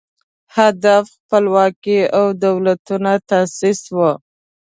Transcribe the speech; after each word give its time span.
هدف 0.57 1.05
خپلواکي 1.21 1.99
او 2.17 2.25
دولتونو 2.43 3.13
تاسیس 3.29 3.81
و 3.95 3.97